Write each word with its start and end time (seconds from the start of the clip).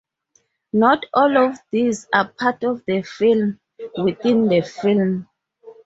Not 0.73 1.05
all 1.13 1.37
of 1.37 1.59
these 1.69 2.07
are 2.11 2.27
part 2.35 2.63
of 2.63 2.83
the 2.87 3.03
film-within-the-film. 3.03 5.27